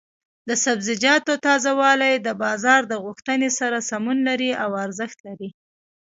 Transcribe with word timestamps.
د 0.47 0.49
سبزیجاتو 0.65 1.33
تازه 1.47 1.71
والي 1.81 2.13
د 2.17 2.29
بازار 2.43 2.81
د 2.87 2.93
غوښتنې 3.05 3.49
سره 3.59 3.77
سمون 3.89 4.17
لري 4.27 4.51
او 4.63 4.69
ارزښت 4.85 5.17
لري. 5.27 5.49